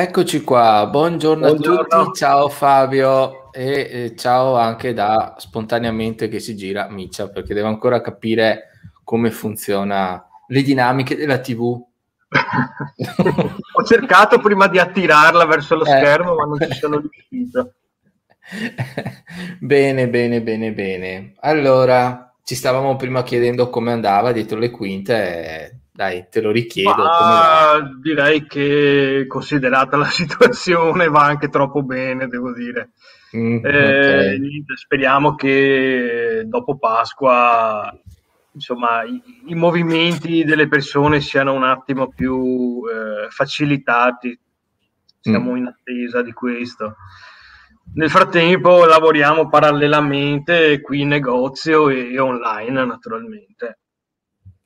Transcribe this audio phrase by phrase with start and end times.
[0.00, 6.38] Eccoci qua, buongiorno, buongiorno, a tutti, ciao Fabio e eh, ciao anche da spontaneamente che
[6.38, 8.68] si gira Miccia perché devo ancora capire
[9.02, 11.62] come funziona le dinamiche della TV.
[13.72, 15.88] Ho cercato prima di attirarla verso lo eh.
[15.90, 17.72] schermo ma non ci sono riuscito.
[19.58, 21.34] bene, bene, bene, bene.
[21.40, 26.94] Allora, ci stavamo prima chiedendo come andava dietro le quinte dai, te lo richiedo.
[26.94, 32.90] Ma, direi che considerata la situazione va anche troppo bene, devo dire.
[33.36, 34.64] Mm, eh, okay.
[34.76, 37.92] Speriamo che dopo Pasqua
[38.52, 44.38] insomma, i, i, movimenti delle persone siano un attimo più eh, facilitati.
[45.18, 45.56] Siamo mm.
[45.56, 46.94] in attesa di questo.
[47.94, 53.80] Nel frattempo lavoriamo parallelamente qui in negozio e online, naturalmente.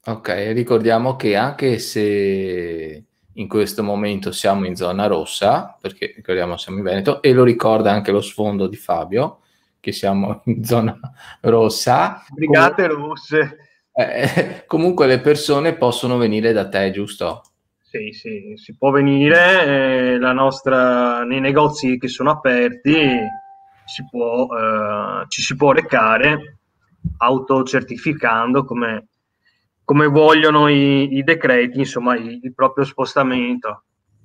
[0.04, 6.78] Ok, ricordiamo che anche se in questo momento siamo in zona rossa, perché ricordiamo siamo
[6.78, 9.42] in Veneto, e lo ricorda anche lo sfondo di Fabio,
[9.78, 10.98] che siamo in zona
[11.42, 12.20] rossa.
[12.34, 13.56] Brigate com- rosse.
[13.94, 17.44] Eh, comunque le persone possono venire da te, giusto?
[17.80, 23.20] Sì, sì, si può venire, eh, la nostra, nei negozi che sono aperti
[23.84, 26.58] si può, eh, ci si può recare
[27.18, 29.06] autocertificando come
[29.92, 33.82] come vogliono i, i decreti, insomma, il, il proprio spostamento.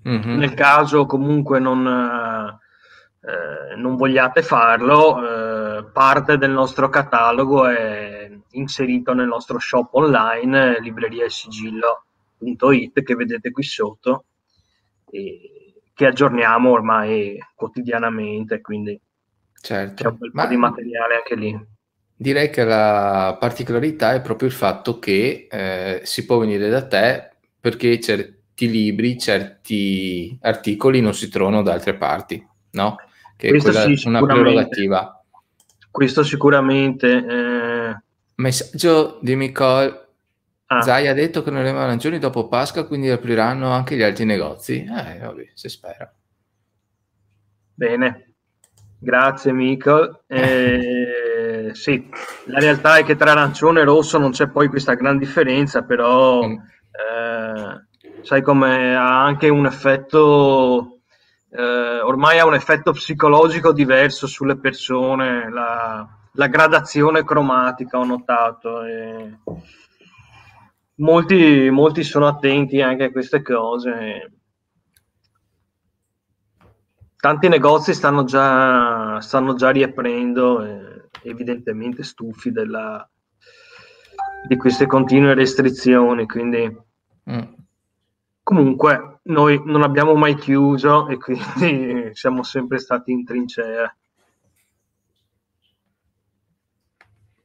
[0.08, 0.38] Mm-hmm.
[0.38, 2.58] Nel caso comunque non, eh,
[3.76, 13.04] non vogliate farlo, eh, parte del nostro catalogo è inserito nel nostro shop online, libreriasigillo.it,
[13.04, 14.24] che vedete qui sotto,
[15.12, 18.98] che aggiorniamo ormai quotidianamente, quindi
[19.60, 20.02] certo.
[20.02, 20.44] c'è un bel Ma...
[20.44, 21.76] po' di materiale anche lì.
[22.20, 27.30] Direi che la particolarità è proprio il fatto che eh, si può venire da te
[27.60, 32.96] perché certi libri, certi articoli non si trovano da altre parti, no?
[33.36, 35.24] Che Questo è sì, una prerogativa.
[35.92, 37.26] Questo sicuramente.
[37.30, 38.02] Eh...
[38.36, 40.06] Messaggio di Nicole.
[40.70, 40.82] Ah.
[40.82, 44.84] Zai ha detto che non le arancioni dopo Pasqua, quindi apriranno anche gli altri negozi.
[44.84, 46.12] Eh, vabbè, si spera.
[47.76, 48.34] Bene,
[48.98, 50.22] grazie Michael.
[50.28, 51.27] Eh
[51.78, 52.10] sì,
[52.46, 56.46] la realtà è che tra arancione e rosso non c'è poi questa gran differenza, però
[56.46, 56.52] mm.
[56.52, 61.02] eh, sai come ha anche un effetto,
[61.52, 68.84] eh, ormai ha un effetto psicologico diverso sulle persone, la, la gradazione cromatica ho notato.
[68.84, 69.38] E
[70.96, 74.32] molti, molti sono attenti anche a queste cose.
[77.20, 80.64] Tanti negozi stanno già, stanno già riaprendo.
[80.64, 80.87] E,
[81.24, 83.08] evidentemente stufi della,
[84.48, 86.26] di queste continue restrizioni.
[86.26, 86.78] Quindi,
[87.32, 87.42] mm.
[88.44, 93.96] comunque, noi non abbiamo mai chiuso e quindi siamo sempre stati in trincea.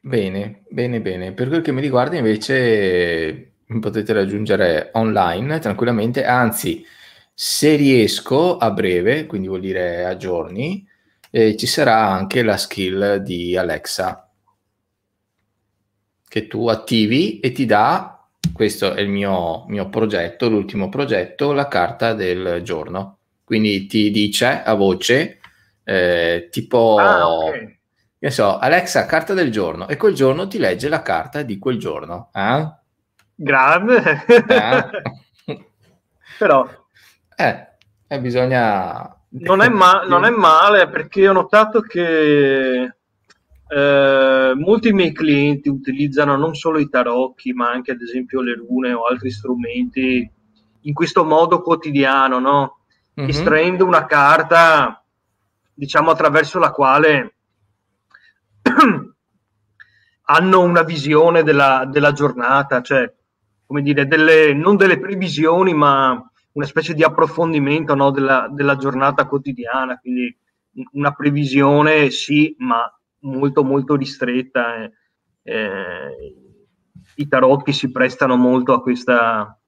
[0.04, 1.32] Bene, bene, bene.
[1.32, 6.24] Per quel che mi riguarda, invece, mi potete raggiungere online tranquillamente.
[6.24, 6.84] Anzi,
[7.32, 10.86] se riesco a breve, quindi vuol dire a giorni,
[11.34, 14.28] eh, ci sarà anche la skill di Alexa
[16.28, 18.22] che tu attivi e ti dà,
[18.52, 23.18] questo è il mio, mio progetto, l'ultimo progetto, la carta del giorno.
[23.44, 25.40] Quindi ti dice a voce,
[25.84, 27.78] eh, tipo, ah, okay.
[28.18, 31.78] che so, Alexa, carta del giorno, e quel giorno ti legge la carta di quel
[31.78, 32.30] giorno.
[32.34, 32.68] Eh?
[33.34, 34.24] Grande.
[34.26, 35.64] Eh?
[36.38, 36.66] Però...
[37.36, 37.66] Eh,
[38.06, 42.94] eh, bisogna non è, ma- non è male perché ho notato che
[43.72, 48.92] eh, molti miei clienti utilizzano non solo i tarocchi, ma anche ad esempio le rune
[48.92, 50.30] o altri strumenti
[50.82, 52.80] in questo modo quotidiano, no?
[53.18, 53.28] Mm-hmm.
[53.28, 55.02] Estraendo una carta,
[55.72, 57.34] diciamo, attraverso la quale
[60.24, 63.10] hanno una visione della, della giornata, cioè,
[63.66, 69.26] come dire, delle, non delle previsioni, ma una specie di approfondimento no, della, della, giornata
[69.26, 70.36] quotidiana, quindi
[70.92, 72.84] una previsione sì, ma
[73.20, 74.82] molto molto ristretta.
[74.82, 74.92] Eh,
[75.44, 76.36] eh,
[77.16, 79.58] I tarocchi si prestano molto a questa,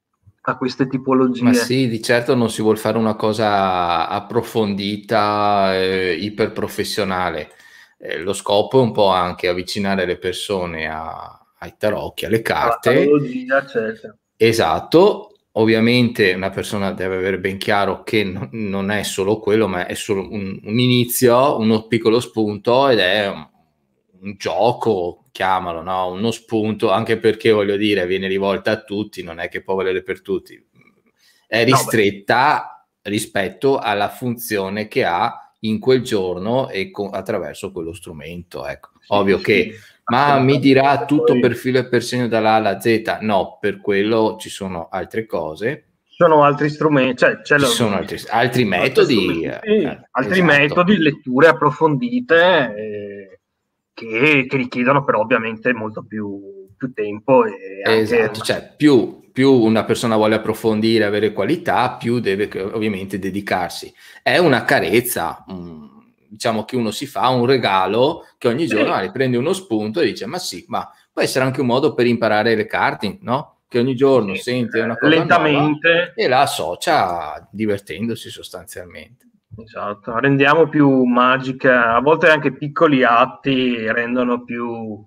[0.40, 1.42] a queste tipologie.
[1.42, 7.50] Ma sì, di certo non si vuole fare una cosa approfondita, eh, iperprofessionale.
[7.98, 13.08] Eh, lo scopo è un po' anche avvicinare le persone a, ai tarocchi, alle carte.
[13.70, 14.18] Certo.
[14.36, 19.86] Esatto, Ovviamente una persona deve avere ben chiaro che no, non è solo quello, ma
[19.86, 23.48] è solo un, un, inizio, uno piccolo spunto ed è un,
[24.22, 26.08] un gioco, chiamalo, no?
[26.08, 30.02] uno spunto, anche perché voglio dire, viene rivolta a tutti, non è che può valere
[30.02, 30.60] per tutti.
[31.46, 38.66] È ristretta rispetto alla funzione che ha in quel giorno e con, attraverso quello strumento.
[38.66, 38.90] Ecco.
[38.98, 39.74] Sì, Ovvio sì, che,
[40.06, 43.18] ma mi dirà tutto per filo e per segno dalla A alla Z.
[43.20, 45.86] No, per quello ci sono altre cose.
[46.04, 49.42] Ci sono altri strumenti, cioè, ci lo, sono altri, altri metodi.
[49.42, 50.58] Eh, eh, altri esatto.
[50.58, 53.40] metodi, letture approfondite eh,
[53.92, 57.44] che, che, richiedono però ovviamente molto più, più tempo.
[57.84, 63.92] Esatto, cioè più più una persona vuole approfondire, avere qualità, più deve ovviamente dedicarsi.
[64.22, 65.93] È una carezza, un,
[66.34, 69.10] diciamo che uno si fa un regalo che ogni giorno eh.
[69.12, 72.56] prende uno spunto e dice ma sì, ma può essere anche un modo per imparare
[72.56, 73.60] le carte, no?
[73.68, 79.28] Che ogni giorno sì, sente una cosa lentamente e la associa divertendosi sostanzialmente.
[79.56, 85.06] Esatto, rendiamo più magica, a volte anche piccoli atti rendono più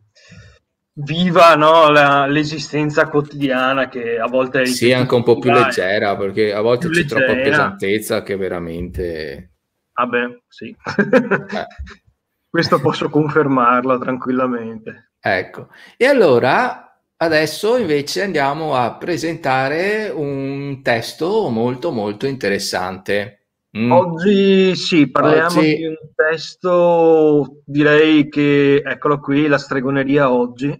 [1.00, 6.54] viva no, la, l'esistenza quotidiana che a volte sì anche un po' più leggera perché
[6.54, 7.26] a volte c'è leggera.
[7.26, 9.57] troppa pesantezza che veramente
[10.00, 10.10] ah
[10.48, 11.66] sì eh.
[12.50, 21.92] questo posso confermarlo tranquillamente ecco e allora adesso invece andiamo a presentare un testo molto
[21.92, 23.38] molto interessante
[23.78, 23.92] Mm.
[23.92, 25.76] Oggi sì, parliamo oggi...
[25.76, 30.76] di un testo, direi che, eccolo qui, La stregoneria oggi,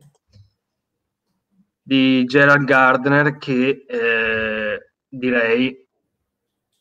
[1.82, 5.87] di Gerald Gardner, che eh, direi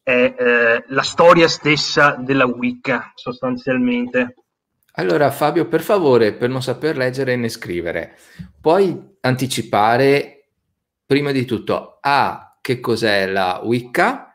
[0.06, 4.37] è eh, la storia stessa della Wicca, sostanzialmente.
[4.93, 8.17] Allora Fabio, per favore, per non saper leggere né scrivere,
[8.61, 10.50] puoi anticipare
[11.05, 14.26] prima di tutto a che cos'è la Wicca?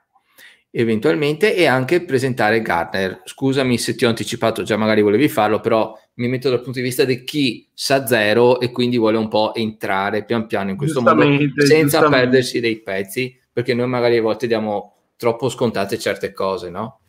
[0.73, 3.23] eventualmente e anche presentare Gardner.
[3.25, 6.85] Scusami se ti ho anticipato, già magari volevi farlo, però mi metto dal punto di
[6.85, 11.01] vista di chi sa zero e quindi vuole un po' entrare pian piano in questo
[11.01, 11.25] mondo
[11.57, 17.01] senza perdersi dei pezzi, perché noi magari a volte diamo troppo scontate certe cose, no?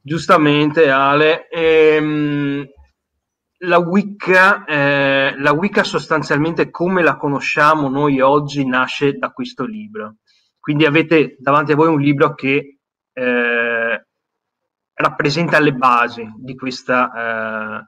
[0.00, 2.66] Giustamente Ale, ehm,
[3.58, 10.16] la Wicca, eh, la Wicca sostanzialmente come la conosciamo noi oggi nasce da questo libro
[10.66, 12.78] quindi avete davanti a voi un libro che
[13.12, 14.06] eh,
[14.94, 17.12] rappresenta le basi di questa,
[17.78, 17.86] eh,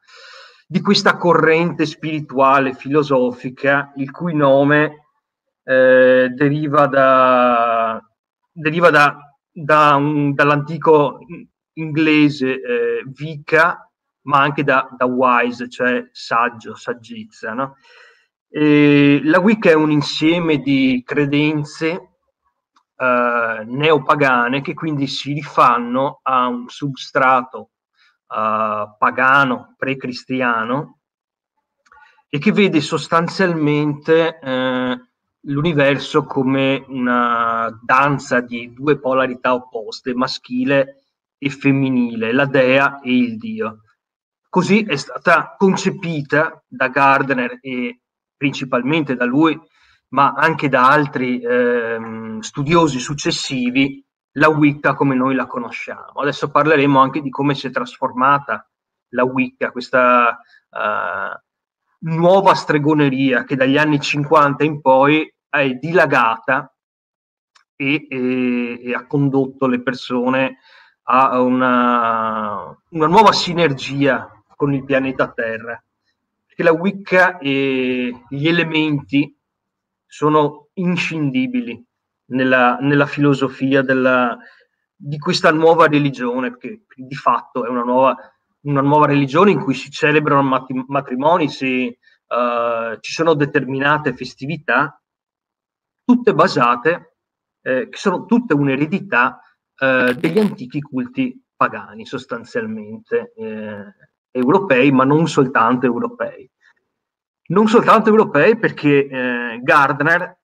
[0.64, 5.08] di questa, corrente spirituale, filosofica, il cui nome
[5.64, 7.77] eh, deriva, da,
[8.58, 9.16] deriva da,
[9.50, 11.18] da un, dall'antico
[11.74, 13.90] inglese eh, Vika,
[14.22, 17.52] ma anche da, da wise, cioè saggio, saggezza.
[17.52, 17.76] No?
[18.50, 22.18] la Wicca è un insieme di credenze
[22.96, 27.72] eh, neopagane che quindi si rifanno a un substrato
[28.26, 30.98] eh, pagano, pre-cristiano,
[32.28, 35.07] e che vede sostanzialmente eh,
[35.48, 41.04] l'universo come una danza di due polarità opposte, maschile
[41.38, 43.82] e femminile, la dea e il dio.
[44.48, 48.00] Così è stata concepita da Gardner e
[48.36, 49.58] principalmente da lui
[50.10, 54.02] ma anche da altri ehm, studiosi successivi,
[54.32, 56.20] la Wicca come noi la conosciamo.
[56.20, 58.66] Adesso parleremo anche di come si è trasformata
[59.10, 60.38] la Wicca, questa
[60.70, 66.72] uh, nuova stregoneria che dagli anni 50 in poi è dilagata
[67.76, 70.58] e, e, e ha condotto le persone
[71.10, 75.82] a una, una, nuova sinergia con il pianeta Terra.
[76.46, 79.34] Perché la Wicca e gli elementi
[80.06, 81.82] sono inscindibili
[82.26, 84.36] nella, nella filosofia della,
[84.94, 88.16] di questa nuova religione, perché di fatto è una nuova,
[88.62, 95.00] una nuova religione in cui si celebrano mat- matrimoni, si, uh, ci sono determinate festività,
[96.08, 97.16] tutte basate,
[97.60, 99.42] eh, che sono tutte un'eredità
[99.76, 103.84] eh, degli antichi culti pagani, sostanzialmente eh,
[104.30, 106.50] europei, ma non soltanto europei
[107.48, 110.38] non soltanto europei, perché eh, Gardner,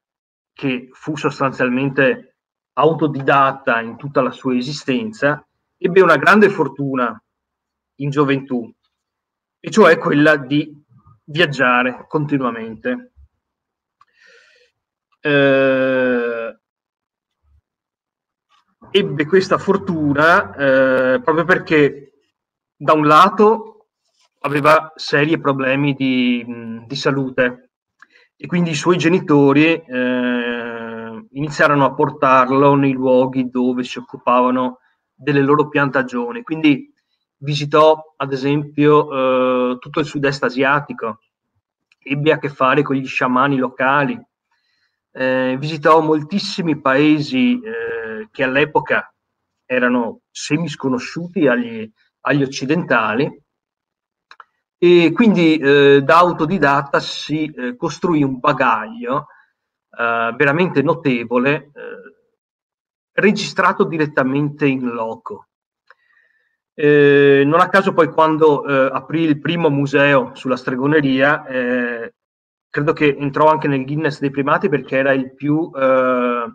[0.53, 2.37] che fu sostanzialmente
[2.75, 7.21] autodidatta in tutta la sua esistenza, ebbe una grande fortuna
[7.97, 8.73] in gioventù,
[9.61, 10.83] e cioè quella di
[11.25, 13.14] viaggiare continuamente.
[15.27, 16.59] Eh,
[18.91, 22.13] ebbe questa fortuna eh, proprio perché
[22.77, 23.87] da un lato
[24.41, 26.45] aveva seri problemi di,
[26.87, 27.71] di, salute
[28.37, 34.81] e quindi i suoi genitori eh, iniziarono a portarlo nei luoghi dove si occupavano
[35.15, 36.43] delle loro piantagioni.
[36.43, 36.93] Quindi
[37.39, 41.21] visitò ad esempio eh, tutto il sud-est asiatico,
[41.99, 44.23] ebbe a che fare con gli sciamani locali,
[45.17, 49.15] eh, visitò moltissimi paesi eh, che all'epoca
[49.65, 51.89] erano semi sconosciuti agli,
[52.23, 53.43] agli occidentali
[54.77, 59.29] e quindi eh, da autodidatta si eh, costruì un bagaglio
[59.97, 61.71] eh, veramente notevole eh,
[63.13, 65.47] registrato direttamente in loco.
[66.75, 72.13] Eh, non a caso poi quando eh, aprì il primo museo sulla stregoneria,
[72.75, 76.53] credo che entrò anche nel Guinness dei primati perché era il più eh,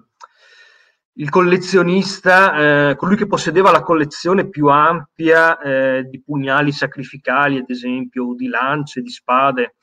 [1.14, 7.70] il collezionista, eh, colui che possedeva la collezione più ampia eh, di pugnali sacrificali, ad
[7.70, 9.76] esempio, o di lance, di spade,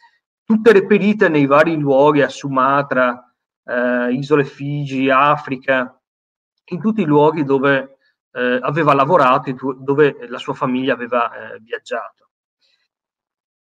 [0.45, 3.21] tutte reperite nei vari luoghi a Sumatra,
[4.11, 6.01] Isole Figi, Africa,
[6.67, 7.99] in tutti i luoghi dove
[8.33, 12.26] eh, aveva lavorato, dove la sua famiglia aveva eh, viaggiato.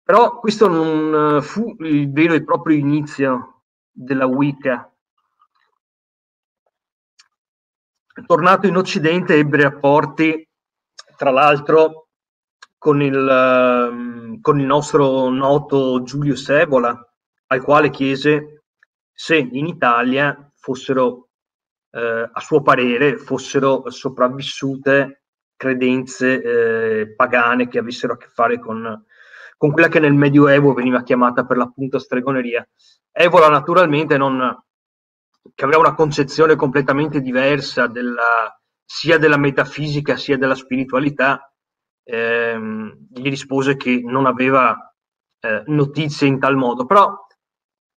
[0.09, 4.91] Però questo non eh, fu il vero e proprio inizio della Wicca.
[8.25, 10.49] Tornato in Occidente ebbe rapporti,
[11.15, 12.09] tra l'altro,
[12.79, 16.99] con il, ehm, con il nostro noto Giulio Sevola,
[17.49, 18.62] al quale chiese
[19.12, 21.29] se in Italia fossero
[21.91, 25.25] eh, a suo parere fossero sopravvissute
[25.55, 26.41] credenze
[27.00, 29.05] eh, pagane che avessero a che fare con,
[29.59, 32.67] con, quella che nel Medioevo veniva chiamata per l'appunto stregoneria.
[33.12, 34.57] Evola naturalmente non,
[35.55, 41.53] che aveva una concezione completamente diversa della, sia della metafisica sia della spiritualità,
[42.05, 44.95] ehm, gli rispose che non aveva
[45.41, 47.15] eh, notizie in tal modo, però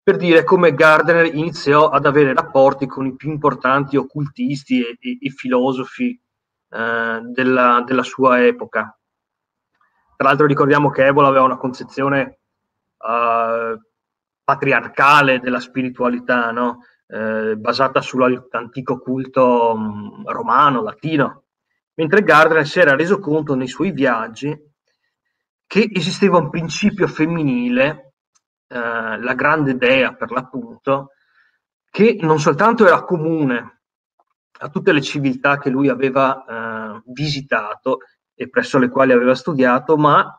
[0.04, 5.18] per dire come Gardner iniziò ad avere rapporti con i più importanti occultisti e, e,
[5.22, 6.20] e filosofi
[6.70, 8.98] eh, della, della, sua epoca.
[10.22, 12.42] Tra l'altro ricordiamo che Ebola aveva una concezione
[13.00, 13.80] eh,
[14.44, 16.84] patriarcale della spiritualità, no?
[17.08, 21.46] eh, basata sull'antico culto mm, romano, latino,
[21.96, 24.56] mentre Gardner si era reso conto nei suoi viaggi
[25.66, 28.14] che esisteva un principio femminile
[28.68, 31.14] eh, la grande dea per l'appunto,
[31.90, 33.82] che non soltanto era comune
[34.60, 38.02] a tutte le civiltà che lui aveva eh, visitato
[38.42, 40.36] e presso le quali aveva studiato, ma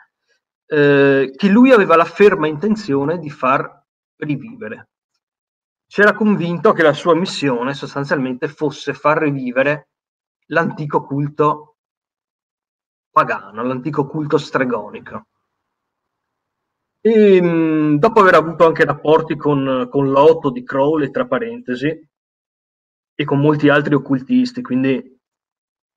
[0.67, 4.89] eh, che lui aveva la ferma intenzione di far rivivere.
[5.87, 9.91] C'era convinto che la sua missione sostanzialmente fosse far rivivere
[10.47, 11.77] l'antico culto
[13.09, 15.27] pagano, l'antico culto stregonico.
[17.01, 22.11] E, mh, dopo aver avuto anche rapporti con, con l'Otto di Crowley, tra parentesi,
[23.15, 25.12] e con molti altri occultisti, quindi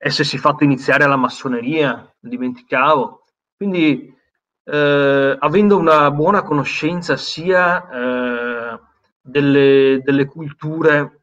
[0.06, 3.24] essersi fatto iniziare alla massoneria, dimenticavo.
[3.56, 4.14] Quindi,
[4.64, 8.80] eh, avendo una buona conoscenza sia eh,
[9.20, 11.22] delle, delle, culture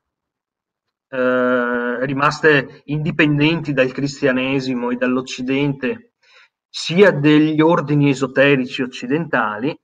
[1.10, 6.14] eh, rimaste indipendenti dal cristianesimo e dall'Occidente,
[6.70, 9.78] sia degli ordini esoterici occidentali,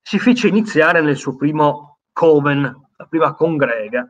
[0.00, 2.62] si fece iniziare nel suo primo coven,
[2.96, 4.06] la prima congrega,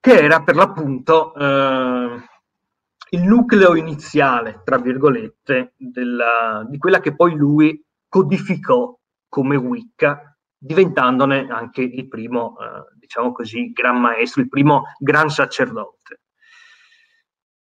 [0.00, 2.20] che era per l'appunto eh,
[3.10, 8.96] il nucleo iniziale, tra virgolette, della, di quella che poi lui codificò
[9.28, 16.20] come Wicca, diventandone anche il primo, eh, diciamo così, gran maestro, il primo gran sacerdote.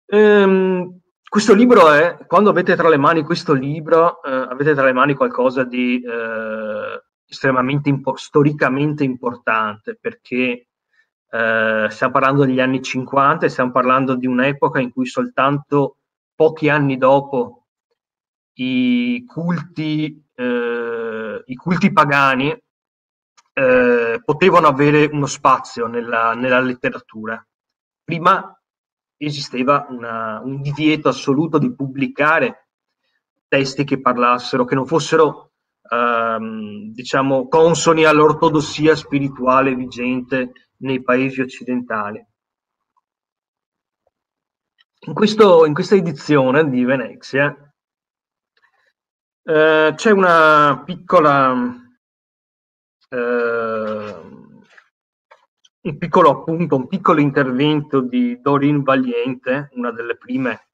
[0.06, 4.92] Ehm, questo libro è, quando avete tra le mani questo libro, eh, avete tra le
[4.92, 10.68] mani qualcosa di eh, estremamente impo- storicamente importante perché
[11.36, 15.98] eh, stiamo parlando degli anni 50 e stiamo parlando di un'epoca in cui soltanto
[16.34, 17.66] pochi anni dopo
[18.54, 22.50] i culti, eh, i culti pagani
[23.52, 27.44] eh, potevano avere uno spazio nella, nella letteratura.
[28.02, 28.58] Prima
[29.18, 32.68] esisteva una, un divieto assoluto di pubblicare
[33.46, 35.52] testi che parlassero, che non fossero
[35.90, 42.24] ehm, diciamo consoni all'ortodossia spirituale vigente nei paesi occidentali.
[45.06, 47.54] In, questo, in questa edizione di Venezia
[49.42, 51.86] eh, c'è una piccola
[53.08, 54.36] eh,
[55.86, 60.68] un piccolo appunto, un piccolo intervento di Doreen Valiente, una delle prime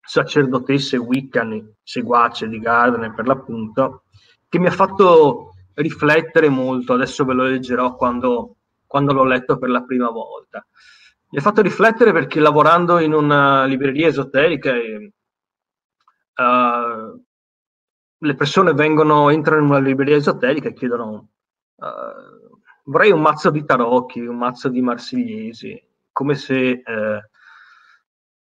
[0.00, 4.04] sacerdotesse Wiccan, seguace di Gardner per l'appunto,
[4.48, 8.58] che mi ha fatto riflettere molto, adesso ve lo leggerò quando,
[8.94, 10.64] quando l'ho letto per la prima volta.
[11.30, 15.12] Mi ha fatto riflettere perché lavorando in una libreria esoterica e,
[16.36, 17.24] uh,
[18.18, 21.30] le persone vengono, entrano in una libreria esoterica e chiedono
[21.74, 25.82] uh, vorrei un mazzo di tarocchi, un mazzo di marsigliesi,
[26.12, 27.28] come se eh,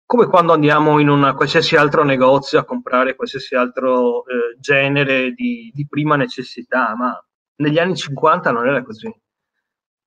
[0.04, 5.71] come quando andiamo in un qualsiasi altro negozio a comprare qualsiasi altro eh, genere di,
[5.73, 7.16] di, prima necessità, ma
[7.57, 9.09] negli anni 50 non era così.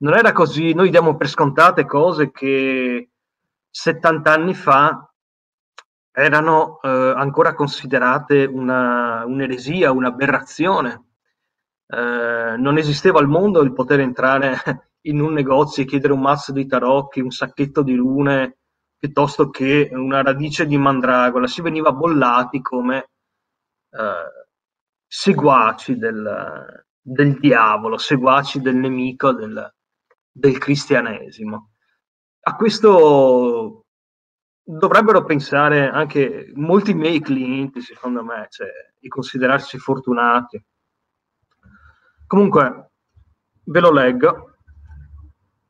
[0.03, 3.09] Non era così, noi diamo per scontate cose che
[3.69, 5.09] 70 anni fa
[6.11, 11.05] erano eh, ancora considerate una, un'eresia, un'aberrazione.
[11.87, 14.57] Eh, non esisteva al mondo il poter entrare
[15.07, 18.57] in un negozio e chiedere un mazzo di tarocchi, un sacchetto di rune,
[18.97, 23.09] piuttosto che una radice di mandragola, si veniva bollati come
[23.89, 24.47] eh,
[25.07, 29.73] seguaci del, del, diavolo, seguaci del nemico del,
[30.33, 31.69] del cristianesimo.
[32.45, 33.85] A questo
[34.63, 38.67] dovrebbero pensare anche molti miei clienti, secondo me, cioè,
[38.99, 40.61] di considerarsi fortunati.
[42.25, 42.91] Comunque,
[43.65, 44.47] ve lo leggo.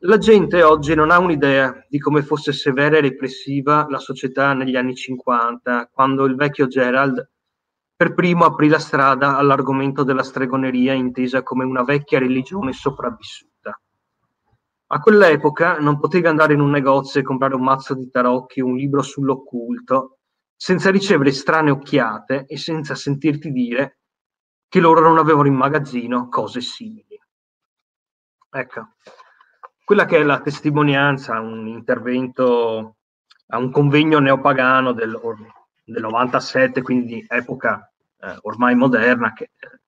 [0.05, 4.75] La gente oggi non ha un'idea di come fosse severa e repressiva la società negli
[4.75, 7.32] anni 50, quando il vecchio Gerald
[7.96, 13.53] per primo aprì la strada all'argomento della stregoneria intesa come una vecchia religione sopravvissuta.
[14.94, 18.68] A quell'epoca non potevi andare in un negozio e comprare un mazzo di tarocchi o
[18.68, 20.20] un libro sull'occulto
[20.56, 24.02] senza ricevere strane occhiate e senza sentirti dire
[24.67, 27.20] che loro non avevano in magazzino cose simili.
[28.52, 28.89] Ecco,
[29.84, 32.98] quella che è la testimonianza a un intervento,
[33.48, 35.20] a un convegno neopagano del,
[35.86, 39.82] del 97, quindi epoca eh, ormai moderna, che eh,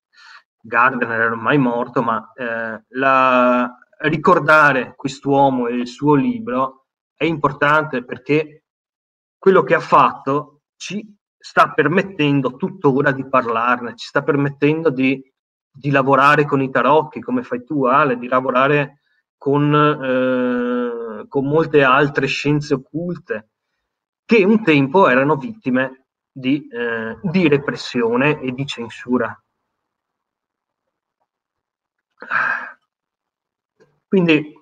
[0.61, 8.03] Gardner era ormai morto, ma eh, la, ricordare quest'uomo e il suo libro è importante
[8.03, 8.65] perché
[9.37, 15.21] quello che ha fatto ci sta permettendo tuttora di parlarne, ci sta permettendo di,
[15.71, 19.01] di lavorare con i tarocchi, come fai tu Ale, di lavorare
[19.37, 23.49] con, eh, con molte altre scienze occulte
[24.25, 29.39] che un tempo erano vittime di, eh, di repressione e di censura.
[34.07, 34.53] Quindi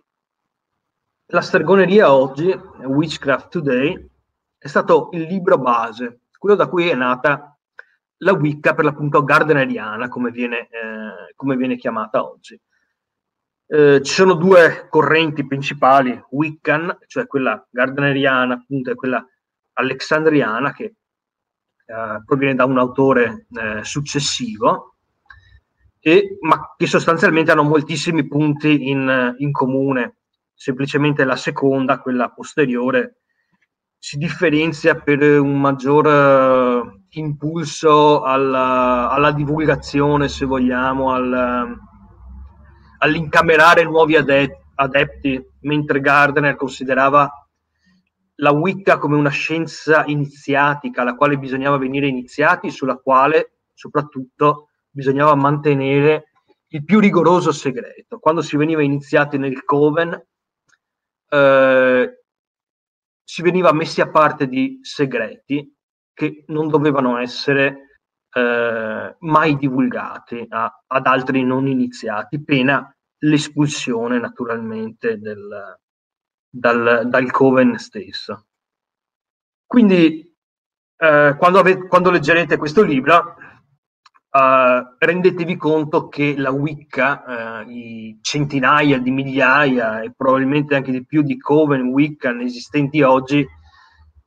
[1.28, 2.48] la stregoneria oggi,
[2.84, 4.10] Witchcraft Today,
[4.58, 7.58] è stato il libro base, quello da cui è nata
[8.18, 12.60] la Wicca per l'appunto gardneriana, come viene, eh, come viene chiamata oggi.
[13.66, 19.26] Eh, ci sono due correnti principali, Wiccan, cioè quella gardneriana, appunto, e quella
[19.74, 20.84] alexandriana, che
[21.86, 24.93] eh, proviene da un autore eh, successivo,
[26.06, 30.18] e, ma che sostanzialmente hanno moltissimi punti in, in comune.
[30.54, 33.22] Semplicemente la seconda, quella posteriore,
[33.98, 41.78] si differenzia per un maggior uh, impulso alla, alla, divulgazione, se vogliamo, al,
[42.98, 47.32] all'incamerare nuovi adepti, adepti, mentre Gardner considerava
[48.36, 55.36] la Wicca come una scienza iniziatica alla quale bisognava venire iniziati, sulla quale soprattutto bisognava
[55.36, 56.30] mantenere
[56.68, 58.20] il più rigoroso segreto.
[58.20, 60.28] Quando si veniva iniziati nel Coven,
[61.30, 62.24] eh,
[63.24, 65.76] si veniva messi a parte di segreti
[66.14, 75.18] che non dovevano essere eh, mai divulgati a, ad altri non iniziati, pena l'espulsione naturalmente
[75.18, 75.80] del,
[76.50, 78.48] dal, dal Coven stesso.
[79.66, 80.36] Quindi
[80.98, 83.36] eh, quando, ave- quando leggerete questo libro
[84.36, 91.06] Uh, rendetevi conto che la Wicca, uh, i centinaia di migliaia e probabilmente anche di
[91.06, 93.48] più di Coven Wiccan esistenti oggi,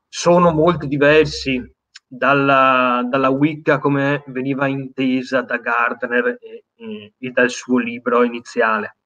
[0.06, 1.60] sono molto diversi
[2.06, 8.98] dalla, dalla Wicca come veniva intesa da Gardner e, e, e, dal suo libro iniziale.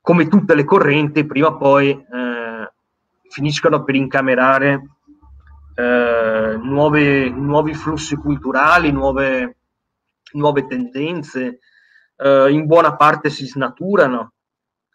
[0.00, 4.82] Come tutte le correnti, prima o poi uh, finiscono per incamerare
[5.80, 9.59] nuove, nuovi flussi culturali, nuove
[10.32, 11.58] nuove tendenze,
[12.16, 14.32] eh, in buona parte si snaturano,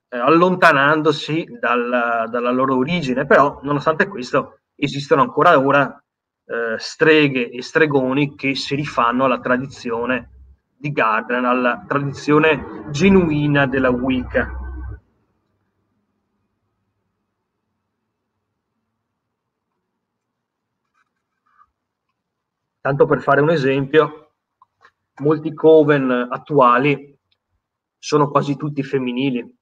[0.09, 6.03] eh, allontanandosi dal, dalla loro origine, però nonostante questo esistono ancora ora
[6.45, 10.29] eh, streghe e stregoni che si rifanno alla tradizione
[10.77, 14.59] di Gardner, alla tradizione genuina della Wicca.
[22.81, 24.24] Tanto per fare un esempio,
[25.21, 27.17] molti coven attuali
[27.97, 29.57] sono quasi tutti femminili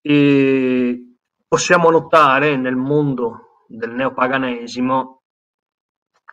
[0.00, 5.22] e possiamo notare nel mondo del neopaganesimo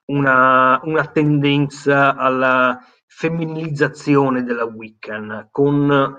[0.06, 6.16] una, una tendenza alla femminilizzazione della Wiccan con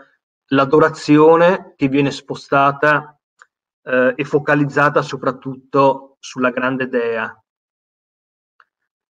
[0.47, 3.19] l'adorazione che viene spostata
[3.83, 7.37] eh, e focalizzata soprattutto sulla grande dea.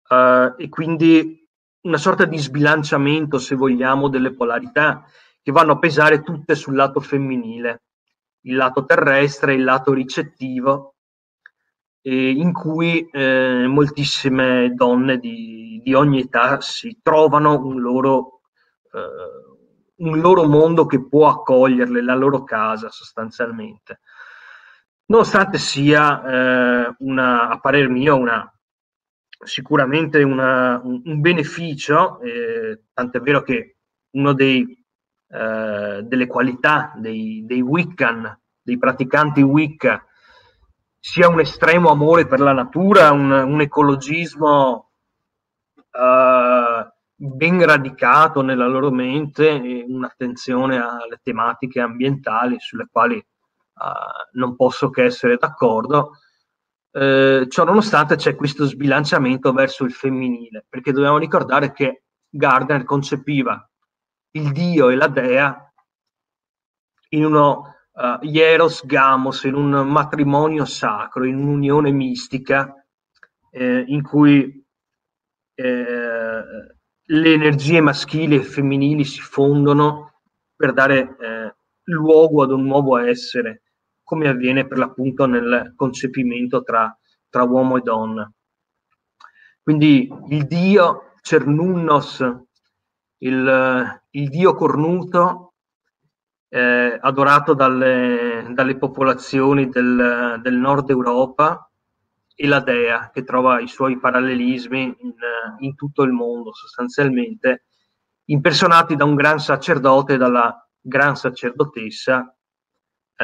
[0.06, 1.43] Uh, e quindi
[1.84, 5.04] una sorta di sbilanciamento, se vogliamo, delle polarità
[5.42, 7.82] che vanno a pesare tutte sul lato femminile,
[8.42, 10.94] il lato terrestre, il lato ricettivo,
[12.06, 18.40] in cui eh, moltissime donne di, di, ogni età si trovano un loro,
[18.92, 24.00] eh, un loro mondo che può accoglierle, la loro casa sostanzialmente.
[25.06, 28.53] Nonostante sia eh, una, a parer mio, una,
[29.42, 33.76] sicuramente una, un, beneficio, eh, tant'è vero che
[34.10, 34.84] dei,
[35.28, 40.04] eh, delle qualità dei, dei Wiccan, dei praticanti Wicca,
[40.98, 44.88] sia un estremo amore per la natura, un, un ecologismo
[45.74, 54.88] uh, ben radicato nella loro mente un'attenzione alle tematiche ambientali sulle quali uh, non posso
[54.88, 56.12] che essere d'accordo.
[56.94, 63.68] Uh, ciò nonostante c'è questo sbilanciamento verso il femminile, perché dobbiamo ricordare che Gardner concepiva
[64.32, 65.72] il dio e la dea
[67.08, 72.84] in uno uh, Hieros Gamos in un matrimonio sacro, in un'unione mistica
[73.50, 74.64] eh, in cui
[75.54, 76.44] eh,
[77.06, 80.20] le energie maschili e femminili si fondono
[80.56, 81.54] per dare eh,
[81.84, 83.62] luogo ad un nuovo essere,
[84.04, 86.96] come avviene per l'appunto nel concepimento tra,
[87.28, 88.30] tra uomo e donna.
[89.62, 92.20] Quindi il dio Cernunnos,
[93.18, 95.54] il, il dio cornuto,
[96.50, 101.68] eh, adorato dalle, dalle popolazioni del, del, nord Europa
[102.34, 105.14] e la dea che trova i suoi parallelismi in,
[105.60, 107.64] in tutto il mondo sostanzialmente,
[108.26, 112.33] impersonati da un gran sacerdote e dalla gran sacerdotessa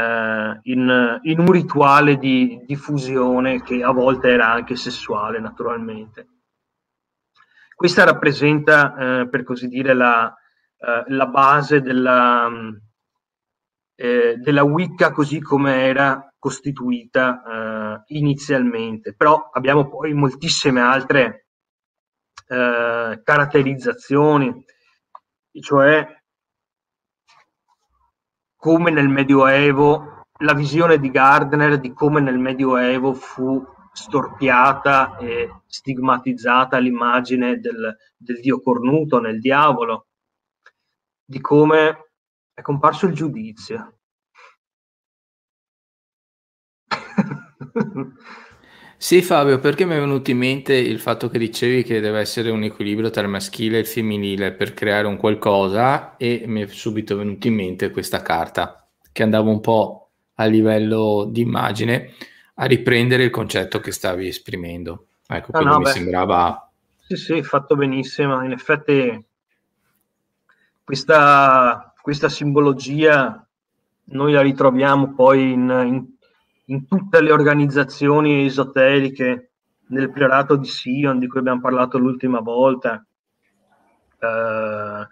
[0.00, 6.26] eh, in, in, un rituale di diffusione che a volte era anche sessuale naturalmente.
[7.74, 10.34] Questa rappresenta, eh, per così dire, la,
[10.78, 12.48] eh, la base della,
[13.94, 21.46] eh, della Wicca così come era costituita eh, inizialmente, però abbiamo poi moltissime altre
[22.48, 24.64] eh, caratterizzazioni,
[25.60, 26.19] cioè
[28.60, 36.76] come nel Medioevo, la visione di Gardner di come nel Medioevo fu storpiata e stigmatizzata
[36.76, 40.08] l'immagine del, del dio cornuto nel diavolo,
[41.24, 42.10] di come
[42.52, 43.94] è comparso il giudizio.
[49.02, 52.50] Sì, Fabio, perché mi è venuto in mente il fatto che dicevi che deve essere
[52.50, 56.66] un equilibrio tra il maschile e il femminile per creare un qualcosa e mi è
[56.66, 62.12] subito venuto in mente questa carta che andava un po' a livello di immagine
[62.56, 65.06] a riprendere il concetto che stavi esprimendo.
[65.26, 65.90] Ecco, quindi no, mi beh.
[65.92, 66.70] sembrava...
[66.98, 68.44] Sì, sì, fatto benissimo.
[68.44, 69.24] In effetti
[70.84, 73.46] questa questa simbologia
[74.12, 76.06] noi la ritroviamo poi in, in,
[76.70, 79.50] in tutte le organizzazioni esoteriche,
[79.88, 83.04] nel priorato di Sion di cui abbiamo parlato l'ultima volta,
[84.18, 85.06] eh,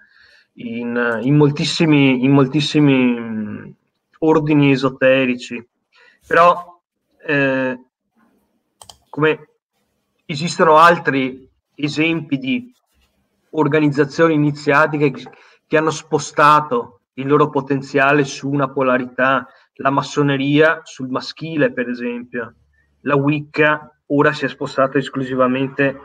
[0.65, 3.71] in, in, moltissimi, in moltissimi mm,
[4.19, 5.67] ordini esoterici.
[6.27, 6.81] Però,
[7.27, 7.81] eh,
[9.09, 9.49] come
[10.27, 12.73] esistono altri esempi di
[13.51, 15.13] organizzazioni iniziatiche
[15.67, 19.49] che hanno spostato il loro potenziale su una polarità,
[19.81, 22.55] la massoneria sul maschile, per esempio.
[23.03, 25.99] La Wicca ora si è spostata esclusivamente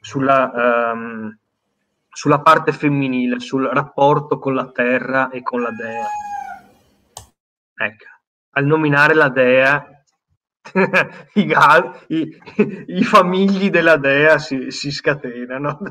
[0.00, 1.36] sulla, um,
[2.08, 6.06] sulla parte femminile, sul rapporto con la terra e con la dea.
[7.74, 8.04] Ecco,
[8.50, 9.86] al nominare la dea,
[11.34, 12.36] i, gal, i,
[12.86, 15.78] i, famigli della dea si, si scatenano.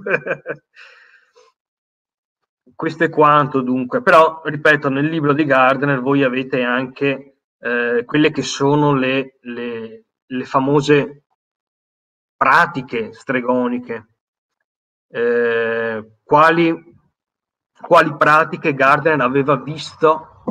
[2.75, 8.31] questo è quanto dunque, però ripeto, nel libro di Gardner voi avete anche eh, quelle
[8.31, 11.23] che sono le, le, le famose
[12.37, 14.07] pratiche stregoniche,
[15.09, 16.95] eh, quali,
[17.81, 20.43] quali, pratiche Gardner aveva visto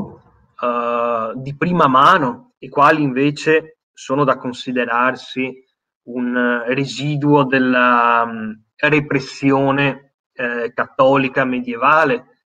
[0.60, 5.64] uh, di prima mano e quali invece sono da considerarsi
[6.08, 10.05] un residuo della um, repressione
[10.36, 12.38] eh, cattolica medievale,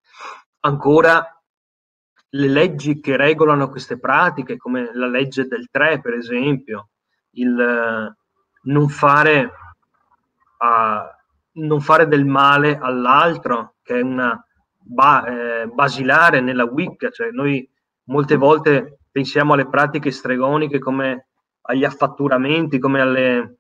[0.61, 1.41] ancora
[2.33, 6.91] le leggi che regolano queste pratiche, come la legge del tre, per esempio,
[7.33, 8.15] il eh,
[8.63, 9.45] non fare,
[10.59, 14.45] uh, non fare del male all'altro, che è una
[14.77, 17.69] ba- eh, basilare nella Wicca, cioè noi
[18.05, 21.27] molte volte pensiamo alle pratiche stregoniche come
[21.63, 23.59] agli affatturamenti come alle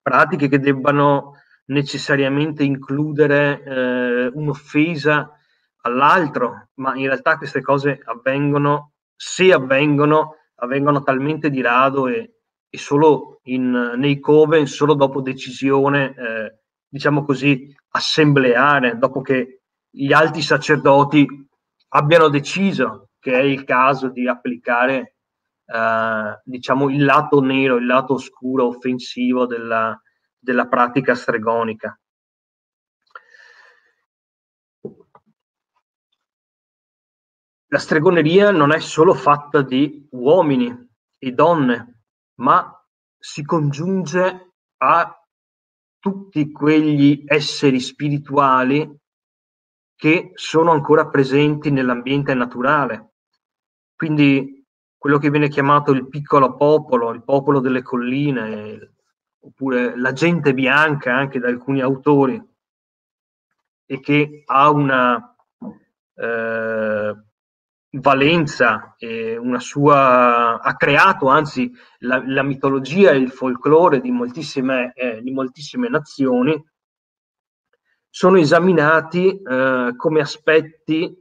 [0.00, 1.34] pratiche che debbano
[1.66, 5.30] necessariamente includere eh, un'offesa
[5.82, 12.34] all'altro, ma in realtà queste cose avvengono, se avvengono, avvengono talmente di rado e,
[12.68, 20.12] e solo in, nei coven, solo dopo decisione, eh, diciamo così, assembleare, dopo che gli
[20.12, 21.26] alti sacerdoti
[21.88, 25.16] abbiano deciso che è il caso di applicare
[25.66, 30.00] eh, diciamo il lato nero, il lato oscuro, offensivo della,
[30.42, 31.96] della pratica stregonica.
[37.68, 42.02] La stregoneria non è solo fatta di uomini e donne,
[42.40, 42.84] ma
[43.16, 45.26] si congiunge a
[46.00, 48.98] tutti quegli esseri spirituali
[49.94, 53.12] che sono ancora presenti nell'ambiente naturale.
[53.94, 54.66] Quindi
[54.98, 58.96] quello che viene chiamato il piccolo popolo, il popolo delle colline,
[59.44, 62.40] oppure la gente bianca anche da alcuni autori,
[63.84, 65.36] e che ha una
[66.14, 67.16] eh,
[67.90, 74.92] valenza e una sua ha creato anzi la, la mitologia e il folklore di moltissime,
[74.94, 76.58] eh, di moltissime nazioni
[78.08, 81.14] sono esaminati eh, come aspetti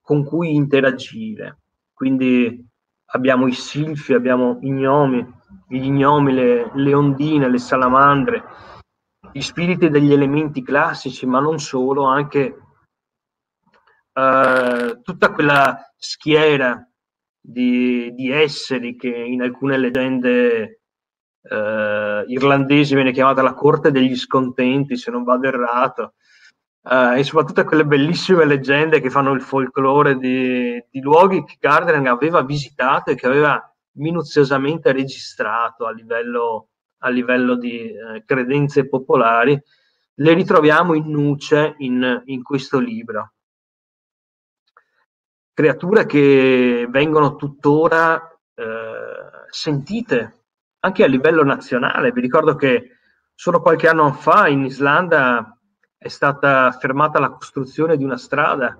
[0.00, 1.62] con cui interagire.
[1.92, 2.64] Quindi
[3.06, 5.26] abbiamo i silfi, abbiamo i gnomi,
[5.78, 8.44] gli gnomi, le, le ondine, le salamandre,
[9.32, 12.58] gli spiriti degli elementi classici, ma non solo, anche
[14.12, 16.88] eh, tutta quella schiera
[17.40, 20.80] di, di, esseri che in alcune leggende
[21.42, 26.14] eh, irlandesi viene chiamata la corte degli scontenti, se non vado errato,
[26.84, 32.06] Uh, e soprattutto quelle bellissime leggende che fanno il folklore di, di luoghi che Gardner
[32.06, 39.60] aveva visitato e che aveva minuziosamente registrato a livello, a livello di eh, credenze popolari,
[40.18, 43.32] le ritroviamo in nuce in, in questo libro.
[45.52, 48.20] Creature che vengono tuttora
[48.54, 48.64] eh,
[49.48, 50.44] sentite
[50.80, 52.12] anche a livello nazionale.
[52.12, 52.98] Vi ricordo che
[53.34, 55.56] solo qualche anno fa in Islanda
[55.96, 58.78] è stata fermata la costruzione di una strada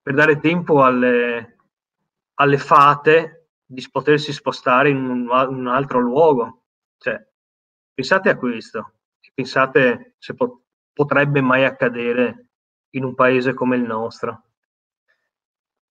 [0.00, 1.56] per dare tempo alle,
[2.34, 3.39] alle fate
[3.72, 6.64] di potersi spostare in un, un altro luogo.
[6.98, 7.24] Cioè,
[7.94, 8.94] pensate a questo,
[9.32, 12.48] pensate se po- potrebbe mai accadere
[12.90, 14.42] in un paese come il nostro.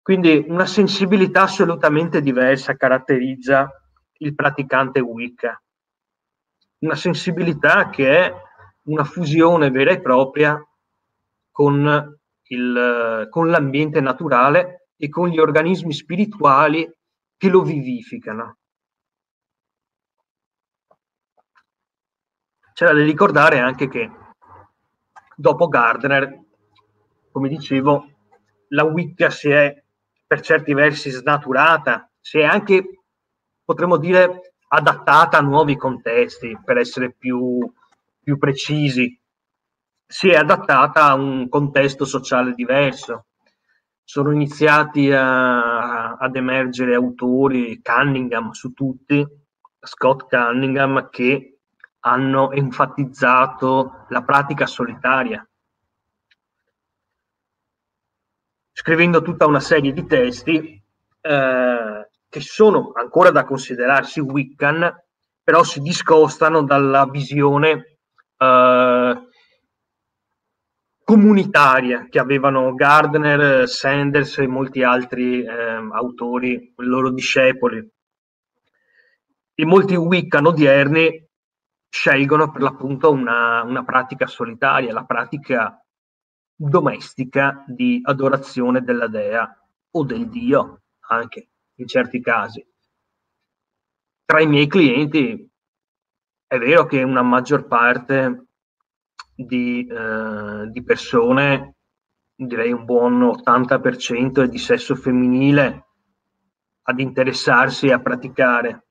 [0.01, 3.69] Quindi una sensibilità assolutamente diversa caratterizza
[4.17, 5.61] il praticante Wicca.
[6.79, 8.33] Una sensibilità che è
[8.83, 10.61] una fusione vera e propria
[11.49, 16.91] con, il, con l'ambiente naturale e con gli organismi spirituali
[17.41, 18.57] che lo vivificano.
[22.71, 24.11] C'è da ricordare anche che
[25.35, 26.39] dopo Gardner,
[27.31, 28.11] come dicevo,
[28.67, 29.83] la Wicca si è
[30.27, 33.05] per certi versi snaturata, si è anche,
[33.65, 37.59] potremmo dire, adattata a nuovi contesti, per essere più,
[38.21, 39.19] più precisi,
[40.05, 43.25] si è adattata a un contesto sociale diverso.
[44.03, 49.25] Sono iniziati a, ad emergere autori, Cunningham su tutti,
[49.79, 51.57] Scott Cunningham, che
[52.01, 55.47] hanno enfatizzato la pratica solitaria,
[58.71, 60.83] scrivendo tutta una serie di testi
[61.21, 65.03] eh, che sono ancora da considerarsi Wiccan,
[65.43, 67.97] però si discostano dalla visione
[68.37, 68.90] eh,
[71.11, 75.49] comunitaria che avevano Gardner, Sanders e molti altri eh,
[75.91, 77.85] autori, loro discepoli.
[79.53, 81.27] E molti Wiccan odierni
[81.89, 85.85] scelgono per l'appunto una, una pratica solitaria, la pratica
[86.55, 89.53] domestica di adorazione della dea
[89.91, 92.65] o del dio, anche in certi casi.
[94.23, 95.45] Tra i miei clienti
[96.47, 98.45] è vero che una maggior parte
[99.35, 101.75] di, eh, di persone,
[102.35, 105.85] direi un buon 80% è di sesso femminile,
[106.83, 108.85] ad interessarsi e a praticare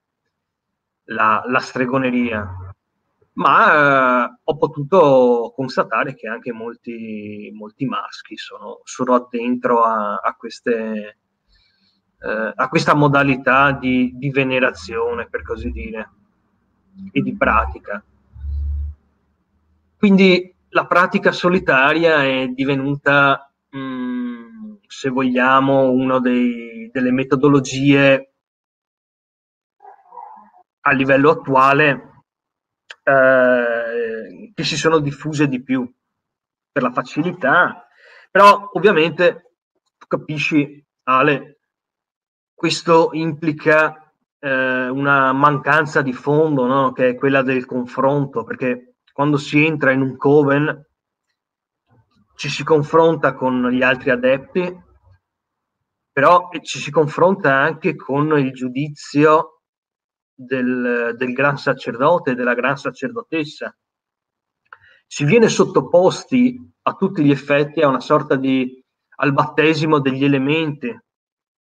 [1.05, 2.48] la, la stregoneria.
[3.33, 10.35] Ma eh, ho potuto constatare che anche molti, molti maschi sono, sono addentro a, a,
[10.35, 11.18] queste,
[12.18, 16.11] eh, a questa modalità di, di venerazione, per così dire
[17.12, 18.03] e di pratica.
[20.01, 28.33] Quindi la pratica solitaria è divenuta, mh, mm, se vogliamo, una delle metodologie
[30.81, 32.25] a livello attuale
[33.03, 35.87] eh, che si sono diffuse di più
[36.73, 37.87] per la facilità,
[38.31, 39.57] però ovviamente
[39.99, 41.59] tu capisci Ale,
[42.55, 46.93] questo implica eh, una mancanza di fondo, no?
[46.93, 48.89] che è quella del confronto, perché
[49.20, 50.83] quando si entra in un coven
[52.37, 54.74] ci si confronta con gli altri adepti,
[56.11, 59.61] però ci si confronta anche con il giudizio
[60.33, 63.76] del, del gran sacerdote, della gran sacerdotessa.
[65.06, 68.83] Si viene sottoposti a tutti gli effetti a una sorta di
[69.16, 70.98] al battesimo degli elementi, eh,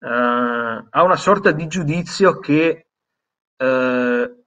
[0.07, 2.91] a una sorta di giudizio che
[3.57, 4.38] eh,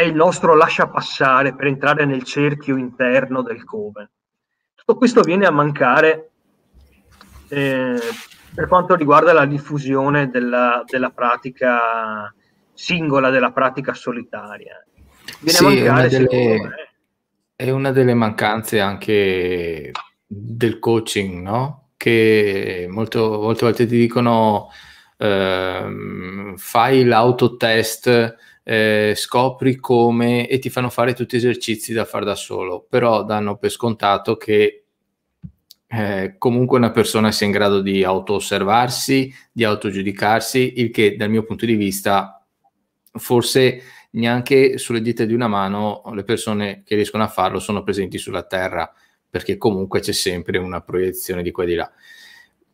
[0.00, 4.08] è il nostro lascia passare per entrare nel cerchio interno del Coven.
[4.74, 6.30] Tutto questo viene a mancare
[7.48, 7.98] eh,
[8.54, 12.32] per quanto riguarda la diffusione della, della, pratica
[12.72, 14.82] singola, della pratica solitaria.
[15.40, 16.70] Viene sì, a mancare, è una, delle,
[17.54, 19.92] è una delle mancanze anche
[20.26, 21.90] del coaching, no?
[21.96, 24.70] Che molto, molte volte ti dicono
[25.18, 28.36] eh, fai l'autotest,
[28.70, 33.56] eh, scopri come e ti fanno fare tutti esercizi da fare da solo, però danno
[33.56, 34.84] per scontato che
[35.88, 41.42] eh, comunque una persona sia in grado di auto-osservarsi, di autogiudicarsi, il che dal mio
[41.42, 42.46] punto di vista
[43.14, 48.18] forse neanche sulle dita di una mano le persone che riescono a farlo sono presenti
[48.18, 48.92] sulla terra
[49.28, 51.90] perché comunque c'è sempre una proiezione di qua e di là.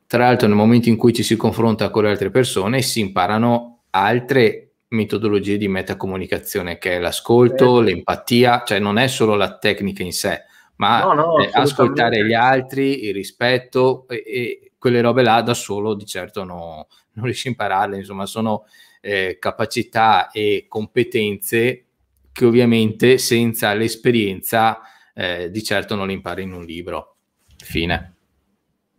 [0.07, 3.85] Tra l'altro nel momento in cui ci si confronta con le altre persone si imparano
[3.89, 7.85] altre metodologie di metacomunicazione che è l'ascolto, eh.
[7.85, 10.44] l'empatia, cioè non è solo la tecnica in sé,
[10.77, 15.94] ma no, no, ascoltare gli altri, il rispetto e, e, quelle robe là da solo
[15.94, 18.66] di certo no, non riesci a impararle, insomma sono
[19.01, 21.85] eh, capacità e competenze
[22.33, 24.81] che ovviamente senza l'esperienza
[25.14, 27.16] eh, di certo non li impari in un libro.
[27.57, 28.14] Fine.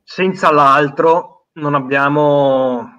[0.03, 2.96] Senza l'altro non abbiamo,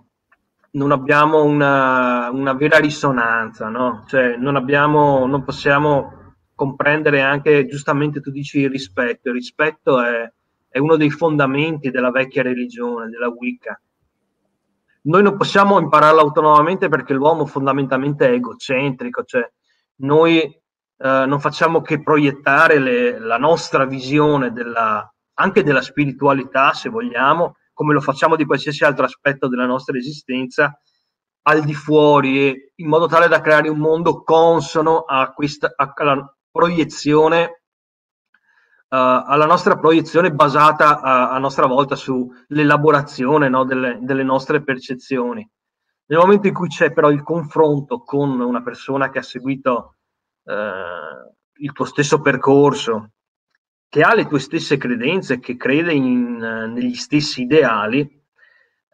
[0.79, 4.05] non abbiamo una, una vera risonanza, no?
[4.07, 10.33] Cioè non, abbiamo, non possiamo comprendere anche, giustamente tu dici il rispetto, il rispetto è,
[10.69, 13.79] è uno dei fondamenti della vecchia religione, della Wicca.
[15.03, 19.51] Noi non possiamo impararlo autonomamente perché l'uomo fondamentalmente è egocentrico, cioè
[19.97, 26.89] noi eh, non facciamo che proiettare le, la nostra visione della, anche della spiritualità, se
[26.89, 30.77] vogliamo, come lo facciamo di qualsiasi altro aspetto della nostra esistenza,
[31.43, 37.45] al di fuori, in modo tale da creare un mondo consono a questa, alla proiezione,
[37.45, 45.49] uh, alla nostra proiezione basata a, a nostra volta sull'elaborazione no, delle, delle nostre percezioni.
[46.07, 49.99] Nel momento in cui c'è però il confronto con una persona che ha seguito
[50.43, 53.13] eh, il tuo stesso percorso,
[53.89, 58.07] che ha le tue stesse credenze, che crede in, negli stessi ideali,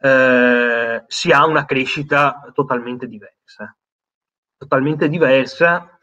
[0.00, 3.76] eh, si ha una crescita totalmente diversa.
[4.56, 5.98] Totalmente diversa,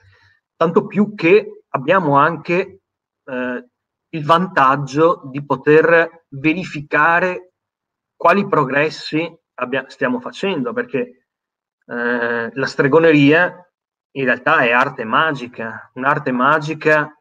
[0.55, 2.81] tanto più che abbiamo anche
[3.23, 3.65] eh,
[4.09, 7.53] il vantaggio di poter verificare
[8.15, 11.27] quali progressi abbia, stiamo facendo, perché
[11.85, 13.65] eh, la stregoneria
[14.11, 17.15] in realtà è arte magica, un'arte magica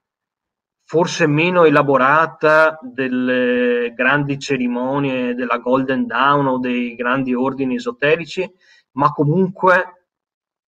[0.90, 8.52] forse meno elaborata delle grandi cerimonie della Golden Dawn o dei grandi ordini esoterici,
[8.94, 10.08] ma comunque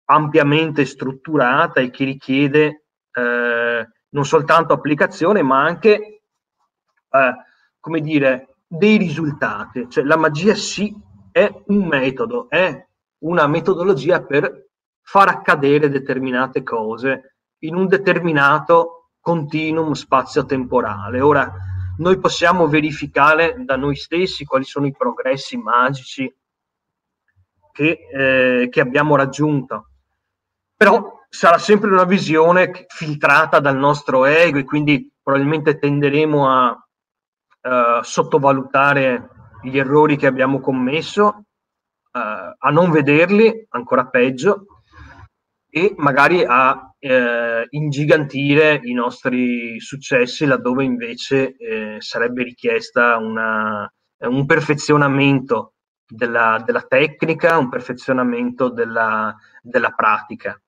[0.06, 6.22] ampiamente strutturata e che richiede eh, non soltanto applicazione, ma anche,
[7.10, 7.34] eh,
[7.78, 9.88] come dire, dei risultati.
[9.88, 10.92] Cioè la magia sì
[11.30, 12.86] è un metodo, è
[13.18, 14.66] una metodologia per
[15.00, 21.20] far accadere determinate cose in un determinato continuum spazio-temporale.
[21.20, 21.52] Ora,
[21.98, 26.32] noi possiamo verificare da noi stessi quali sono i progressi magici
[27.72, 29.88] che, eh, che abbiamo raggiunto,
[30.76, 38.02] però sarà sempre una visione filtrata dal nostro ego e quindi probabilmente tenderemo a uh,
[38.02, 39.28] sottovalutare
[39.62, 42.18] gli errori che abbiamo commesso, uh,
[42.58, 44.64] a non vederli, ancora peggio,
[45.68, 54.46] e magari a eh, ingigantire i nostri successi laddove invece eh, sarebbe richiesta una, un
[54.46, 55.74] perfezionamento
[56.06, 60.60] della, della, tecnica, un perfezionamento della, della pratica.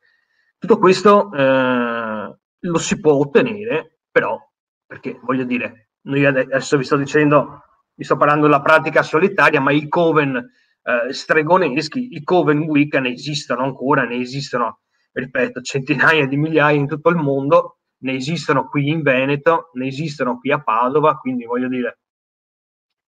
[0.59, 4.39] Tutto questo eh, lo si può ottenere, però,
[4.87, 7.65] perché voglio dire, noi adesso vi sto dicendo,
[7.95, 13.11] vi sto parlando della pratica solitaria, ma i coven eh, stregoneschi, i coven Wicca ne
[13.11, 14.81] esistono ancora, ne esistono
[15.13, 20.39] ripeto, centinaia di migliaia in tutto il mondo, ne esistono qui in Veneto, ne esistono
[20.39, 21.99] qui a Padova, quindi voglio dire,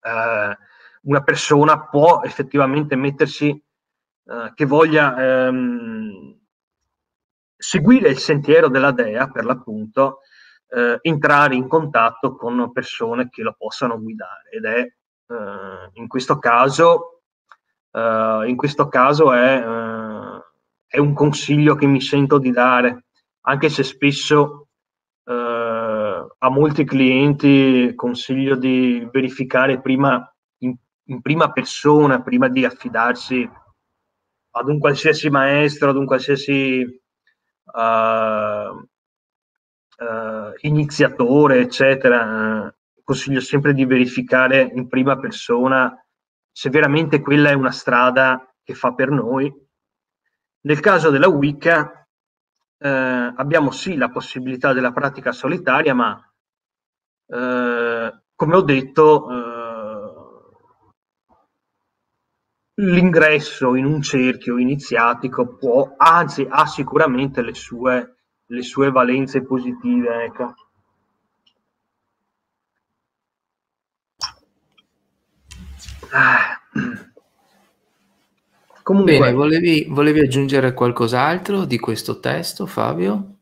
[0.03, 0.57] eh,
[1.03, 6.39] una persona può effettivamente mettersi, eh, che voglia ehm,
[7.57, 10.21] seguire il sentiero della Dea, per l'appunto,
[10.69, 14.51] eh, entrare in contatto con persone che lo possano guidare.
[14.51, 17.23] Ed è eh, in questo caso,
[17.93, 20.10] eh, in questo caso è, eh,
[20.91, 23.05] è un consiglio che mi sento di dare,
[23.43, 24.67] anche se spesso
[25.25, 30.29] eh, a molti clienti consiglio di verificare prima
[30.59, 30.75] in,
[31.05, 33.49] in, prima persona, prima di affidarsi
[34.51, 36.83] ad un qualsiasi maestro, ad un qualsiasi
[37.73, 37.81] uh,
[40.05, 42.75] uh, iniziatore, eccetera.
[43.05, 45.97] Consiglio sempre di verificare in prima persona
[46.51, 49.69] se veramente quella è una strada che fa per noi.
[50.63, 52.07] Nel caso della Wicca
[52.79, 56.23] eh, abbiamo sì la possibilità della pratica solitaria, ma
[57.27, 59.91] eh, come ho detto, eh,
[62.83, 70.25] l'ingresso in un cerchio iniziatico può, anzi ha sicuramente le sue, le sue valenze positive.
[70.25, 70.55] Ecco.
[76.13, 76.61] Ah.
[78.91, 79.19] Comunque...
[79.21, 83.37] Bene, volevi, volevi aggiungere qualcos'altro di questo testo, Fabio?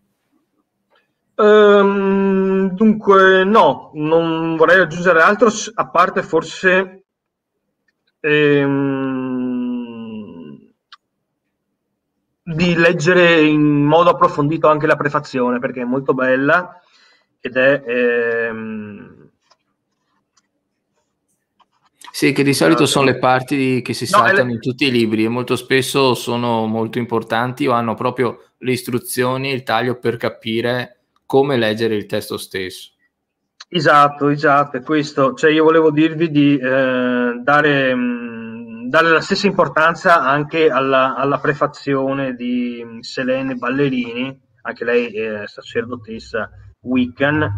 [1.37, 7.05] Um, dunque, no, non vorrei aggiungere altro, a parte forse
[8.21, 8.59] ehm,
[12.43, 16.79] di leggere in modo approfondito anche la prefazione, perché è molto bella
[17.41, 17.83] ed è...
[17.87, 19.08] Ehm,
[22.19, 25.23] sì, che di solito sono le parti che si saltano no, in tutti i libri
[25.23, 30.97] e molto spesso sono molto importanti o hanno proprio le istruzioni, il taglio per capire
[31.25, 32.91] come leggere il testo stesso.
[33.69, 35.35] Esatto, esatto, è questo.
[35.35, 41.14] Cioè io volevo dirvi di eh, dare, mh, mm, dare, la stessa importanza anche alla,
[41.14, 46.51] alla prefazione di Selene Ballerini, anche lei è sacerdotessa
[46.81, 47.49] Wiccan,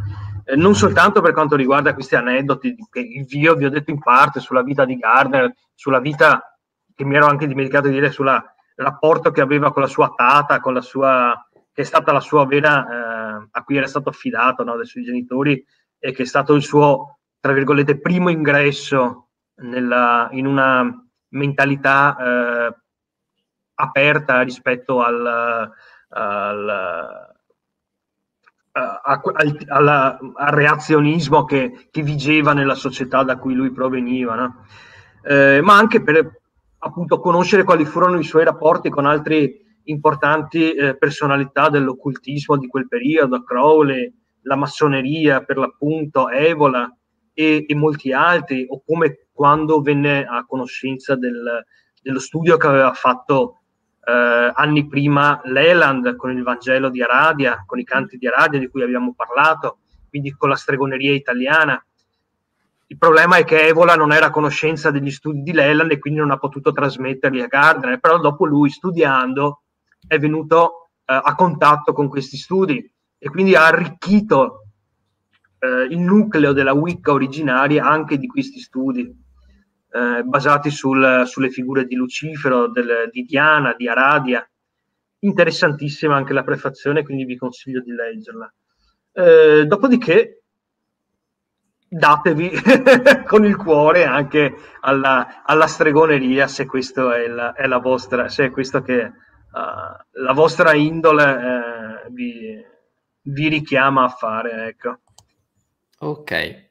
[0.44, 4.40] eh, non soltanto per quanto riguarda questi aneddoti che io vi ho detto in parte
[4.40, 6.56] sulla vita di Gardner, sulla vita
[6.94, 8.30] che mi ero anche dimenticato di dire sul
[8.76, 12.44] rapporto che aveva con la sua tata, con la sua, che è stata la sua
[12.46, 15.64] vera, eh, a cui era stato affidato no, dai suoi genitori
[15.98, 22.74] e che è stato il suo, tra virgolette, primo ingresso nella, in una mentalità eh,
[23.74, 25.72] aperta rispetto al,
[26.08, 27.29] al
[28.72, 34.64] a, al, alla, al, reazionismo che, che, vigeva nella società da cui lui proveniva, no?
[35.24, 36.40] eh, ma anche per
[36.78, 42.86] appunto conoscere quali furono i suoi rapporti con altre importanti eh, personalità dell'occultismo di quel
[42.86, 44.12] periodo, Crowley,
[44.42, 46.90] la massoneria per l'appunto, Evola
[47.34, 51.64] e, e molti altri, o come quando venne a conoscenza del,
[52.02, 53.59] dello studio che aveva fatto
[54.04, 58.68] eh, anni prima Leland con il Vangelo di Aradia, con i canti di Aradia di
[58.68, 59.78] cui abbiamo parlato,
[60.08, 61.82] quindi con la stregoneria italiana.
[62.86, 66.18] Il problema è che Evola non era a conoscenza degli studi di Leland e quindi
[66.18, 69.62] non ha potuto trasmetterli a Gardner, però dopo lui studiando
[70.06, 74.64] è venuto eh, a contatto con questi studi e quindi ha arricchito
[75.60, 79.14] eh, il nucleo della Wicca originaria anche di questi studi
[79.92, 84.48] eh, basati sul, sulle figure di Lucifero, del, di Diana, di Aradia.
[85.20, 88.52] Interessantissima anche la prefazione, quindi vi consiglio di leggerla.
[89.12, 90.42] Eh, dopodiché
[91.88, 92.52] datevi
[93.26, 98.44] con il cuore anche alla, alla stregoneria se questo è la, è la, vostra, se
[98.46, 99.10] è questo che uh,
[100.22, 101.24] la vostra indole
[102.06, 102.64] uh, vi,
[103.22, 104.68] vi richiama a fare.
[104.68, 105.00] Ecco.
[105.98, 106.70] Ok,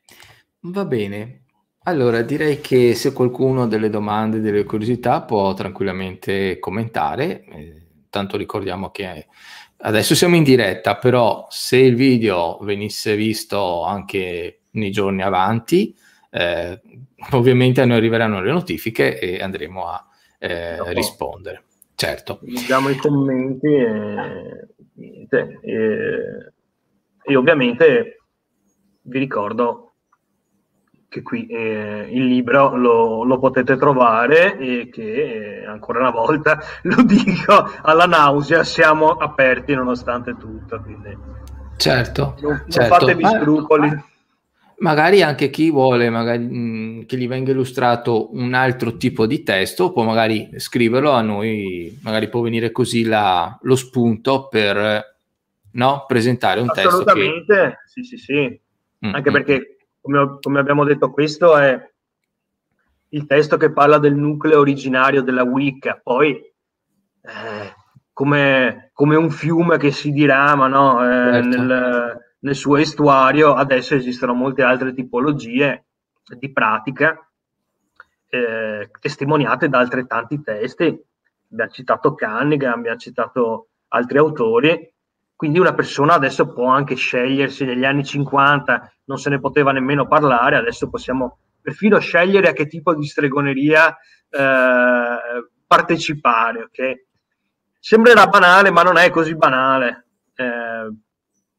[0.61, 1.43] va bene.
[1.83, 7.43] Allora, direi che se qualcuno ha delle domande, delle curiosità, può tranquillamente commentare.
[7.45, 9.27] Eh, tanto ricordiamo che
[9.77, 15.95] adesso siamo in diretta, però se il video venisse visto anche nei giorni avanti,
[16.31, 16.81] eh,
[17.31, 20.05] ovviamente a noi arriveranno le notifiche e andremo a
[20.37, 21.63] eh, rispondere.
[21.95, 22.39] Certo.
[22.43, 24.67] Leggiamo i commenti e,
[25.29, 26.53] e,
[27.23, 28.21] e ovviamente
[29.01, 29.88] vi ricordo
[31.09, 36.59] che qui eh, il libro lo, lo, potete trovare e che eh, ancora una volta
[36.83, 41.17] lo dico alla nausea siamo aperti nonostante tutto quindi
[41.77, 42.93] certo, non, certo.
[42.93, 44.03] fatevi scrupoli
[44.79, 49.91] magari anche chi vuole magari, mh, che gli venga illustrato un altro tipo di testo
[49.91, 55.17] può magari scriverlo a noi, magari può venire così la, lo spunto per
[55.71, 56.89] no, presentare un testo.
[56.89, 57.77] Assolutamente, che...
[57.85, 58.59] sì, sì, sì.
[59.05, 59.73] Mm, anche mm, perché.
[60.09, 61.79] Come, come abbiamo detto, questo è
[63.09, 67.73] il testo che parla del nucleo originario della Wicca, poi eh,
[68.11, 71.03] come, come, un fiume che si dirama no?
[71.03, 71.57] eh, certo.
[71.57, 75.85] nel, nel, suo estuario, adesso esistono molte altre tipologie
[76.37, 77.17] di pratica
[78.29, 81.03] eh, testimoniate da altrettanti testi.
[81.51, 84.93] Abbiamo citato Cunningham, abbiamo citato altri autori,
[85.39, 90.05] quindi una persona adesso può anche scegliersi, negli anni 50 non se ne poteva nemmeno
[90.05, 93.87] parlare, adesso possiamo perfino scegliere a che tipo di stregoneria
[94.29, 95.17] eh,
[95.65, 96.63] partecipare.
[96.63, 97.05] Okay?
[97.79, 100.07] Sembrerà banale, ma non è così banale.
[100.35, 100.93] Eh,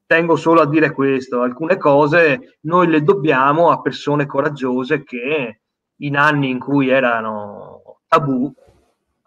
[0.04, 5.60] tengo solo a dire questo, alcune cose noi le dobbiamo a persone coraggiose che
[5.96, 8.52] in anni in cui erano tabù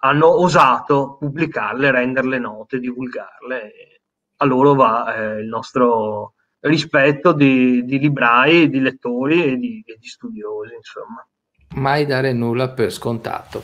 [0.02, 3.93] hanno osato pubblicarle, renderle note, divulgarle.
[4.38, 9.98] A loro va eh, il nostro rispetto di, di librai, di lettori e di, e
[10.00, 11.26] di, studiosi, insomma.
[11.76, 13.64] Mai dare nulla per scontato.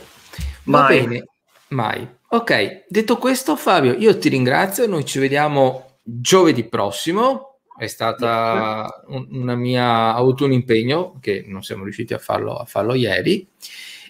[0.64, 1.00] Va mai.
[1.00, 1.24] bene,
[1.68, 2.08] mai.
[2.28, 9.26] Ok, detto questo Fabio, io ti ringrazio, noi ci vediamo giovedì prossimo, è stata un,
[9.30, 13.48] una mia, ho avuto un impegno che non siamo riusciti a farlo, a farlo ieri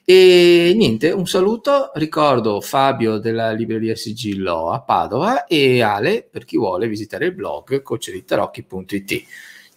[0.05, 6.57] e niente, un saluto, ricordo Fabio della libreria Sigillo a Padova e Ale per chi
[6.57, 9.23] vuole visitare il blog cocceritarocchi.it.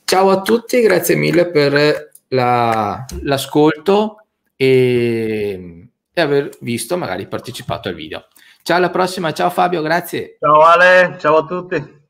[0.03, 7.95] Ciao a tutti, grazie mille per la, l'ascolto e, e aver visto, magari partecipato al
[7.95, 8.25] video.
[8.63, 10.37] Ciao alla prossima, ciao Fabio, grazie.
[10.39, 12.01] Ciao Ale, ciao a tutti.